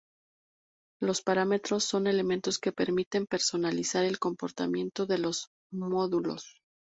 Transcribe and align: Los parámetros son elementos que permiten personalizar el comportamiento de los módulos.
Los 0.99 1.21
parámetros 1.21 1.83
son 1.83 2.07
elementos 2.07 2.57
que 2.57 2.71
permiten 2.71 3.27
personalizar 3.27 4.03
el 4.03 4.17
comportamiento 4.17 5.05
de 5.05 5.19
los 5.19 5.49
módulos. 5.71 6.63